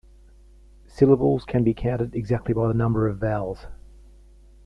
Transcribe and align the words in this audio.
Syllables 0.87 1.45
can 1.45 1.63
be 1.63 1.75
counted 1.75 2.15
exactly 2.15 2.55
by 2.55 2.71
number 2.71 3.07
of 3.07 3.19
vowels. 3.19 3.67